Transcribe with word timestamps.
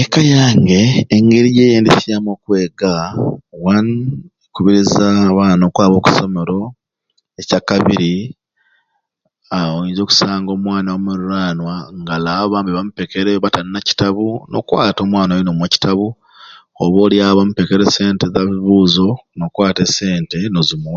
Eka 0.00 0.20
yange 0.34 0.80
engeri 1.16 1.48
gyeyendesyamu 1.56 2.28
okwega 2.34 2.92
wanuu 3.64 4.10
kukubiriza 4.42 5.04
abaana 5.30 5.62
okwaba 5.66 5.94
okusomero 5.96 6.58
ekyakabiri 7.40 8.14
aa 9.54 9.68
oyinza 9.76 10.00
okusanga 10.02 10.50
omwana 10.52 10.88
wamulirwana 10.92 11.62
nga 12.00 12.12
alawo 12.18 12.46
bambi 12.52 12.70
bamupekere 12.72 13.30
nga 13.32 13.34
tali 13.34 13.36
awo 13.50 13.54
talina 13.54 13.86
kitabu 13.88 14.26
n'okwata 14.50 15.00
omwana 15.04 15.30
oyo 15.34 15.44
n'omuwa 15.44 15.68
ekitabu 15.68 16.06
oba 16.82 16.96
oli 17.04 17.16
awo 17.24 17.34
bamupekere 17.38 17.84
sente 17.94 18.24
za 18.32 18.40
bibuzo 18.48 19.08
n'okwata 19.36 19.80
esente 19.86 20.38
n'ozimuwa. 20.48 20.94